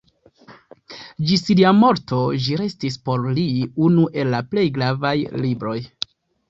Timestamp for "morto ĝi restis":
1.83-2.99